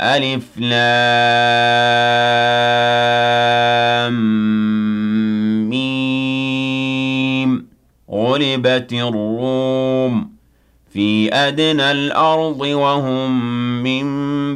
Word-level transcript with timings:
ألف 0.00 0.58
لام. 0.58 0.82
ميم 5.70 7.66
غلبت 8.10 8.92
الروم 8.92 10.32
في 10.92 11.34
أدنى 11.34 11.90
الأرض 11.90 12.60
وهم 12.60 13.52
من 13.82 14.06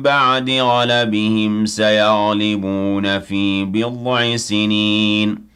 بعد 0.03 0.51
غلبهم 0.51 1.67
سيغلبون 1.67 3.21
في 3.21 3.65
بضع 3.65 4.37
سنين. 4.37 5.56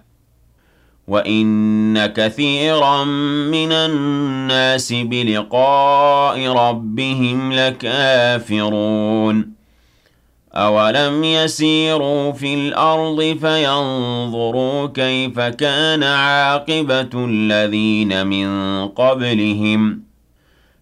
وَإِنَّ 1.07 2.05
كَثِيرًا 2.05 3.03
مِنَ 3.53 3.71
النَّاسِ 3.71 4.93
بِلِقَاءِ 4.93 6.47
رَبِّهِمْ 6.47 7.53
لَكَافِرُونَ 7.53 9.51
أَوَلَمْ 10.53 11.23
يَسِيرُوا 11.23 12.31
فِي 12.31 12.53
الْأَرْضِ 12.53 13.37
فَيَنظُرُوا 13.41 14.87
كَيْفَ 14.87 15.39
كَانَ 15.39 16.03
عَاقِبَةُ 16.03 17.09
الَّذِينَ 17.15 18.27
مِن 18.27 18.47
قَبْلِهِمْ 18.87 20.10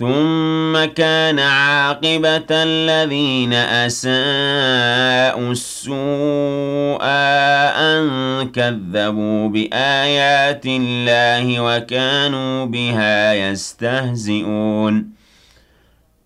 ثم 0.00 0.84
كان 0.84 1.38
عاقبة 1.38 2.46
الذين 2.50 3.52
أساءوا 3.52 5.52
السوء 5.52 7.04
أن 7.04 8.50
كذبوا 8.52 9.48
بآيات 9.48 10.62
الله 10.66 11.60
وكانوا 11.60 12.64
بها 12.64 13.34
يستهزئون. 13.34 15.06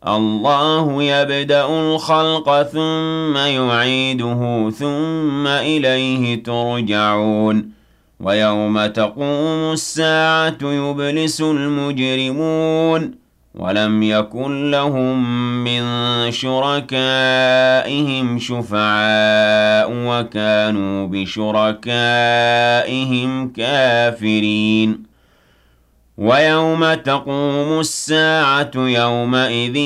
الله 0.07 1.03
يبدأ 1.03 1.67
الخلق 1.67 2.63
ثم 2.63 3.37
يعيده 3.37 4.71
ثم 4.71 5.47
إليه 5.47 6.43
ترجعون. 6.43 7.71
ويوم 8.21 8.87
تقوم 8.87 9.73
الساعة 9.73 10.59
يبلس 10.63 11.41
المجرمون. 11.41 13.24
ولم 13.55 14.03
يكن 14.03 14.71
لهم 14.71 15.25
من 15.65 15.83
شركائهم 16.33 18.39
شفعاء 18.39 19.89
وكانوا 19.91 21.07
بشركائهم 21.07 21.93
كافرين. 23.53 25.03
ويوم 26.19 26.95
تقوم 26.95 27.81
الساعة 27.81 28.71
يومئذ 28.77 29.77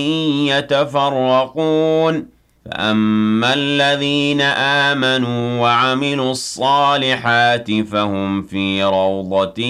يتفرقون. 0.50 2.26
فأما 2.64 3.54
الذين 3.54 4.40
آمنوا 4.40 5.60
وعملوا 5.60 6.30
الصالحات 6.30 7.72
فهم 7.72 8.42
في 8.42 8.84
روضة 8.84 9.62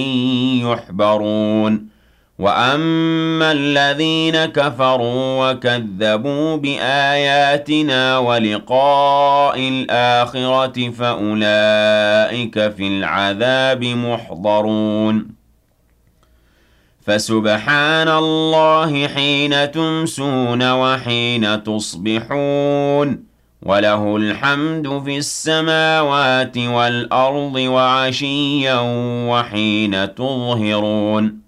يحبرون. 0.63 1.98
وَأَمَّا 2.39 3.53
الَّذِينَ 3.53 4.45
كَفَرُوا 4.45 5.51
وَكَذَّبُوا 5.51 6.57
بِآيَاتِنَا 6.57 8.19
وَلِقَاءِ 8.19 9.59
الْآخِرَةِ 9.59 10.91
فَأُولَٰئِكَ 10.91 12.73
فِي 12.77 12.87
الْعَذَابِ 12.87 13.85
مُحْضَرُونَ 13.85 15.29
فَسُبْحَانَ 17.07 18.09
اللَّهِ 18.09 19.09
حِينَ 19.09 19.71
تُمْسُونَ 19.71 20.71
وَحِينَ 20.73 21.63
تُصْبِحُونَ 21.63 23.25
وَلَهُ 23.63 24.17
الْحَمْدُ 24.17 25.03
فِي 25.05 25.19
السَّمَاوَاتِ 25.19 26.59
وَالْأَرْضِ 26.59 27.55
وَعَشِيًّا 27.57 28.79
وَحِينَ 29.31 30.15
تُظْهِرُونَ 30.15 31.48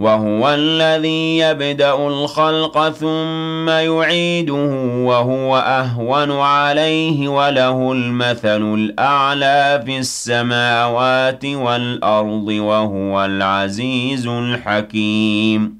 وهو 0.00 0.54
الذي 0.54 1.38
يبدأ 1.38 1.94
الخلق 1.94 2.88
ثم 2.88 3.68
يعيده 3.68 4.70
وهو 5.04 5.56
أهون 5.56 6.32
عليه 6.32 7.28
وله 7.28 7.92
المثل 7.92 8.74
الأعلى 8.74 9.82
في 9.86 9.98
السماوات 9.98 11.44
والأرض 11.44 12.48
وهو 12.48 13.24
العزيز 13.24 14.26
الحكيم. 14.26 15.79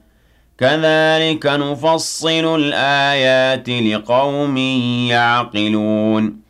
كذلك 0.61 1.45
نفصل 1.45 2.55
الآيات 2.59 3.69
لقوم 3.69 4.57
يعقلون. 5.07 6.41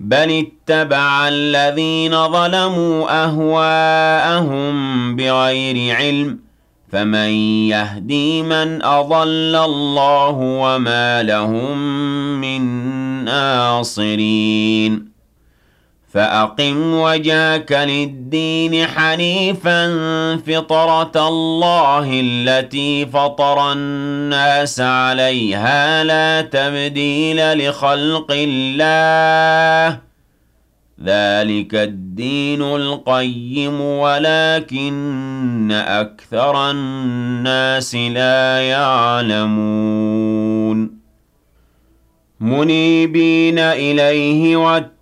بل 0.00 0.46
اتبع 0.46 1.28
الذين 1.28 2.28
ظلموا 2.28 3.24
أهواءهم 3.24 4.72
بغير 5.16 5.96
علم 5.96 6.38
فمن 6.92 7.30
يهدي 7.68 8.42
من 8.42 8.82
أضل 8.82 9.56
الله 9.56 10.36
وما 10.38 11.22
لهم 11.22 11.78
من 12.40 12.62
ناصرين. 13.24 15.11
فأقم 16.12 16.94
وجاك 16.94 17.72
للدين 17.72 18.86
حنيفا 18.86 19.86
فطرة 20.36 21.28
الله 21.28 22.10
التي 22.12 23.06
فطر 23.06 23.72
الناس 23.72 24.80
عليها 24.80 26.04
لا 26.04 26.40
تبديل 26.40 27.68
لخلق 27.68 28.26
الله. 28.30 29.98
ذلك 31.04 31.74
الدين 31.74 32.62
القيم 32.62 33.80
ولكن 33.80 35.72
أكثر 35.72 36.70
الناس 36.70 37.94
لا 37.94 38.60
يعلمون. 38.60 39.82
منيبين 42.40 43.58
إليه 43.58 44.56
واتقون 44.56 45.01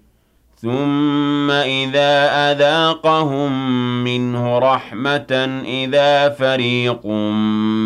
ثم 0.61 1.51
إذا 1.51 2.51
أذاقهم 2.51 3.53
منه 4.03 4.59
رحمة 4.59 5.61
إذا 5.65 6.29
فريق 6.29 7.05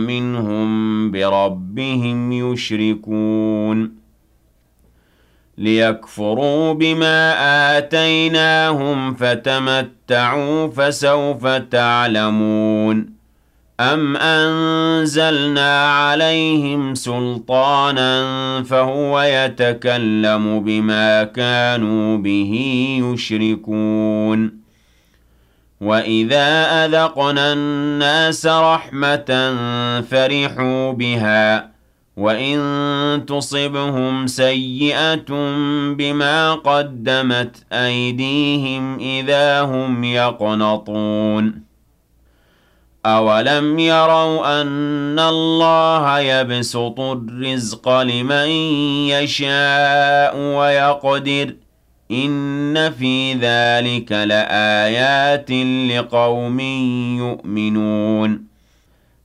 منهم 0.09 1.11
بربهم 1.11 2.31
يشركون. 2.31 3.95
ليكفروا 5.57 6.73
بما 6.73 7.33
آتيناهم 7.77 9.13
فتمتعوا 9.13 10.67
فسوف 10.67 11.47
تعلمون. 11.47 13.14
أَمْ 13.79 14.17
أَنزَلْنَا 14.17 15.89
عَلَيْهِمْ 15.91 16.95
سُلْطَانًا 16.95 18.23
فَهُوَ 18.63 19.21
يَتَكَلَّمُ 19.21 20.59
بِمَا 20.59 21.23
كَانُوا 21.23 22.17
بِهِ 22.17 22.51
يُشْرِكُونَ 23.03 24.59
وَإِذَا 25.81 26.85
أَذَقْنَا 26.85 27.53
النَّاسَ 27.53 28.45
رَحْمَةً 28.45 29.55
فَرِحُوا 30.01 30.91
بِهَا 30.91 31.69
وَإِن 32.17 33.25
تُصِبْهُمْ 33.27 34.27
سَيِّئَةٌ 34.27 35.25
بِمَا 35.93 36.53
قَدَّمَتْ 36.53 37.55
أَيْدِيهِمْ 37.71 38.99
إِذَا 38.99 39.61
هُمْ 39.61 40.03
يَقْنَطُونَ 40.03 41.64
أَوَلَمْ 43.05 43.79
يَرَوْا 43.79 44.61
أَنَّ 44.61 45.19
اللَّهَ 45.19 46.19
يَبْسُطُ 46.19 46.99
الرِّزْقَ 46.99 47.89
لِمَن 48.01 48.47
يَشَاءُ 49.09 50.37
وَيَقْدِرُ 50.37 51.45
ۚ 51.49 51.55
إِنَّ 52.11 52.91
فِي 52.99 53.33
ذَٰلِكَ 53.33 54.11
لَآيَاتٍ 54.11 55.51
لِّقَوْمٍ 55.91 56.59
يُؤْمِنُونَ 57.19 58.41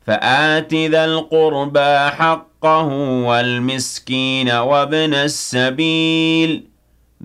فَآتِ 0.07 0.75
ذَا 0.75 1.05
الْقُرْبَىٰ 1.05 2.11
حَقَّهُ 2.19 2.87
وَالْمِسْكِينَ 3.27 4.51
وَابْنَ 4.51 5.15
السَّبِيلِ 5.15 6.63
ۚ 6.63 6.63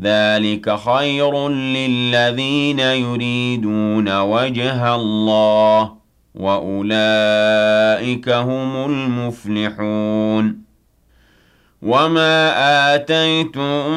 ذَٰلِكَ 0.03 0.75
خَيْرٌ 0.79 1.49
لِّلَّذِينَ 1.49 2.79
يُرِيدُونَ 2.79 4.19
وَجْهَ 4.19 4.95
اللَّهِ 4.95 6.04
وَأُولَٰئِكَ 6.35 8.29
هُمُ 8.29 8.85
الْمُفْلِحُونَ 8.85 10.65
وَمَا 11.81 12.35
آتَيْتُم 12.95 13.91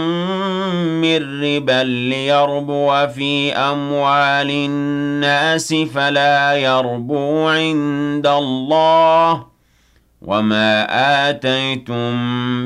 مِّن 1.00 1.40
رِّبًا 1.45 1.83
لِّيَرْبُوَ 1.85 3.07
فِي 3.14 3.52
أَمْوَالِ 3.52 4.50
النَّاسِ 4.50 5.75
فَلَا 5.75 6.54
يَرْبُو 6.54 7.49
عِندَ 7.49 8.26
اللَّهِ 8.26 9.47
وَمَا 10.23 10.87
آتَيْتُم 11.30 12.14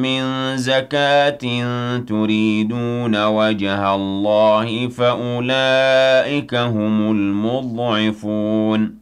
مِّن 0.02 0.22
زَكَاةٍ 0.56 1.44
تُرِيدُونَ 2.08 3.24
وَجْهَ 3.24 3.94
اللَّهِ 3.94 4.88
فَأُولَٰئِكَ 4.88 6.54
هُمُ 6.54 7.10
الْمُضْعِفُونَ 7.10 9.01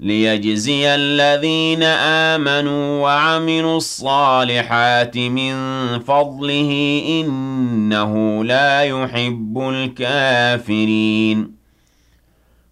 ليجزي 0.00 0.94
الذين 0.94 1.82
آمنوا 2.32 3.02
وعملوا 3.02 3.76
الصالحات 3.76 5.18
من 5.18 5.54
فضله 5.98 7.02
إنه 7.08 8.44
لا 8.44 8.82
يحب 8.82 9.58
الكافرين 9.58 11.59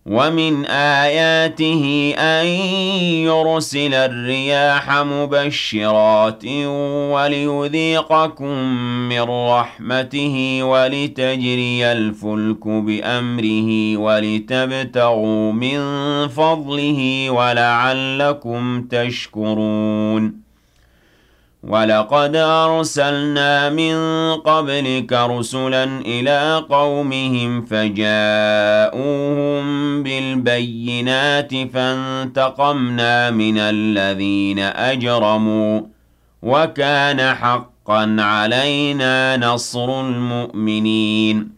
ومن 0.08 0.66
آياته 0.66 2.14
أن 2.18 2.46
يرسل 3.28 3.94
الرياح 3.94 4.90
مبشرات 4.90 6.44
وليذيقكم 7.12 8.56
من 9.08 9.22
رحمته 9.22 10.60
ولتجري 10.62 11.92
الفلك 11.92 12.68
بأمره 12.68 13.96
ولتبتغوا 13.96 15.52
من 15.52 15.78
فضله 16.28 17.30
ولعلكم 17.30 18.82
تشكرون. 18.82 20.47
وَلَقَدْ 21.62 22.36
أَرْسَلْنَا 22.36 23.70
مِن 23.70 23.94
قَبْلِكَ 24.34 25.12
رُسُلًا 25.12 25.84
إِلَىٰ 25.84 26.64
قَوْمِهِمْ 26.70 27.64
فَجَاءُوهُم 27.64 29.22
بِالْبَيِّنَاتِ 30.02 31.54
فَانتَقَمْنَا 31.74 33.30
مِنَ 33.30 33.58
الَّذِينَ 33.58 34.58
أَجْرَمُوا 34.58 35.80
ۖ 35.80 35.84
وَكَانَ 36.42 37.34
حَقًّا 37.34 38.16
عَلَيْنَا 38.18 39.36
نَصْرُ 39.36 40.00
الْمُؤْمِنِينَ 40.00 41.57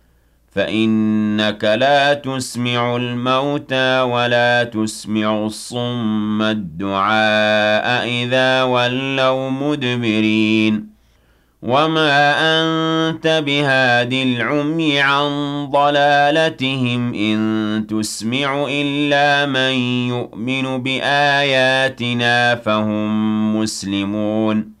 فإنك 0.51 1.63
لا 1.63 2.13
تسمع 2.13 2.95
الموتى 2.95 4.01
ولا 4.01 4.63
تسمع 4.63 5.45
الصم 5.45 6.41
الدعاء 6.41 8.07
إذا 8.07 8.63
ولوا 8.63 9.49
مدبرين. 9.49 10.91
وما 11.61 12.33
أنت 12.39 13.43
بهاد 13.45 14.13
العمي 14.13 14.99
عن 14.99 15.29
ضلالتهم 15.71 17.13
إن 17.13 17.85
تسمع 17.89 18.65
إلا 18.69 19.45
من 19.45 19.73
يؤمن 20.09 20.83
بآياتنا 20.83 22.55
فهم 22.55 23.55
مسلمون. 23.55 24.80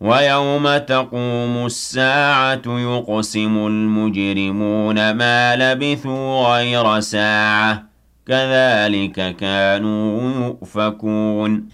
وَيَوْمَ 0.00 0.76
تَقُومُ 0.78 1.66
السَّاعَةُ 1.66 2.62
يُقْسِمُ 2.66 3.66
الْمُجْرِمُونَ 3.66 5.10
مَا 5.10 5.56
لَبِثُوا 5.56 6.56
غَيْرَ 6.56 7.00
سَاعَةٍ. 7.00 7.82
كَذَٰلِكَ 8.26 9.36
كَانُوا 9.36 10.46
يُؤْفَكُونَ. 10.46 11.68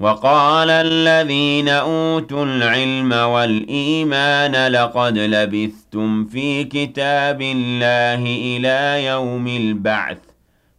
وَقَالَ 0.00 0.70
الَّذِينَ 0.70 1.68
أُوتُوا 1.68 2.44
الْعِلْمَ 2.44 3.12
وَالْإِيمَانَ 3.12 4.72
لَقَدْ 4.72 5.18
لَبِثْتُمْ 5.18 6.24
فِي 6.24 6.64
كِتَابِ 6.64 7.42
اللَّهِ 7.42 8.26
إِلَىٰ 8.26 9.04
يَوْمِ 9.04 9.46
الْبَعْثِ. 9.46 10.33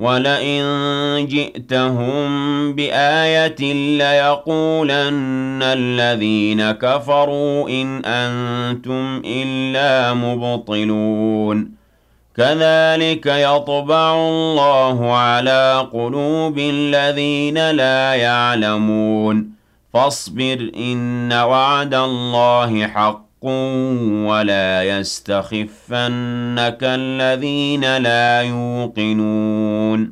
وَلَئِن 0.00 0.62
جِئْتَهُم 1.28 2.28
بِآيَةٍ 2.72 3.62
لَّيَقُولَنَّ 3.98 5.60
الَّذِينَ 5.62 6.70
كَفَرُوا 6.70 7.68
إِنْ 7.68 8.04
أَنتُمْ 8.04 9.22
إِلَّا 9.24 10.14
مُبْطِلُونَ 10.14 11.70
كَذَٰلِكَ 12.36 13.26
يَطْبَعُ 13.26 14.14
اللَّهُ 14.14 15.16
عَلَىٰ 15.16 15.88
قُلُوبِ 15.92 16.58
الَّذِينَ 16.58 17.70
لَا 17.70 18.14
يَعْلَمُونَ 18.14 19.50
فَاصْبِرْ 19.94 20.70
إِنَّ 20.76 21.32
وَعْدَ 21.32 21.94
اللَّهِ 21.94 22.86
حَقٌّ 23.42 23.46
وَلَا 24.28 24.82
يَسْتَخِفَّنَّكَ 24.82 26.78
الَّذِينَ 26.82 27.96
لَا 27.96 28.42
يُوقِنُونَ. 28.42 30.08